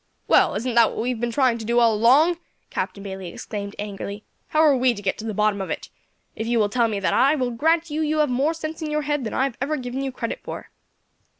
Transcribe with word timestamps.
"Well, 0.27 0.55
isn't 0.55 0.73
that 0.73 0.89
what 0.89 0.99
we 0.99 1.09
have 1.11 1.19
been 1.19 1.29
trying 1.29 1.59
to 1.59 1.65
do 1.65 1.77
all 1.77 1.93
along?" 1.93 2.39
Captain 2.71 3.03
Bayley 3.03 3.27
exclaimed 3.27 3.75
angrily. 3.77 4.23
"How 4.47 4.61
are 4.61 4.75
we 4.75 4.95
to 4.95 5.01
get 5.03 5.15
to 5.19 5.25
the 5.25 5.33
bottom 5.35 5.61
of 5.61 5.69
it? 5.69 5.91
If 6.35 6.47
you 6.47 6.57
will 6.57 6.69
tell 6.69 6.87
me 6.87 6.99
that 6.99 7.13
I 7.13 7.35
will 7.35 7.51
grant 7.51 7.83
that 7.83 7.93
you 7.93 8.17
have 8.17 8.27
more 8.27 8.55
sense 8.55 8.81
in 8.81 8.89
your 8.89 9.03
head 9.03 9.25
than 9.25 9.35
I 9.35 9.43
have 9.43 9.59
ever 9.61 9.77
given 9.77 10.01
you 10.01 10.11
credit 10.11 10.39
for." 10.41 10.71